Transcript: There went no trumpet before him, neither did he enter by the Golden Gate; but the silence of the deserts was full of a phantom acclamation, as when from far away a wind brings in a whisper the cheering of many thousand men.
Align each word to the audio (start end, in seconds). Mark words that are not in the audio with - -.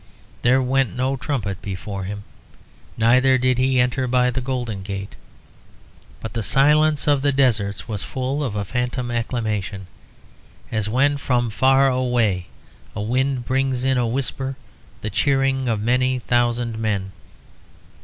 There 0.41 0.63
went 0.63 0.95
no 0.95 1.15
trumpet 1.15 1.61
before 1.61 2.05
him, 2.05 2.23
neither 2.97 3.37
did 3.37 3.59
he 3.59 3.79
enter 3.79 4.07
by 4.07 4.31
the 4.31 4.41
Golden 4.41 4.81
Gate; 4.81 5.15
but 6.21 6.33
the 6.33 6.41
silence 6.41 7.05
of 7.05 7.21
the 7.21 7.31
deserts 7.31 7.87
was 7.87 8.01
full 8.01 8.43
of 8.43 8.55
a 8.55 8.65
phantom 8.65 9.11
acclamation, 9.11 9.85
as 10.71 10.89
when 10.89 11.17
from 11.17 11.51
far 11.51 11.87
away 11.87 12.47
a 12.95 13.01
wind 13.03 13.45
brings 13.45 13.85
in 13.85 13.99
a 13.99 14.07
whisper 14.07 14.55
the 15.01 15.11
cheering 15.11 15.67
of 15.67 15.79
many 15.79 16.17
thousand 16.17 16.79
men. 16.79 17.11